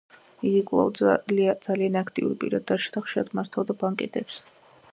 იგი 0.51 0.61
კვლავ 0.69 0.87
ძალიან 1.67 1.99
აქტიურ 2.01 2.33
პირად 2.45 2.65
დარჩა 2.73 2.95
და 2.97 3.03
ხშირად 3.05 3.31
მართავდა 3.41 3.77
ბანკეტებს. 3.85 4.41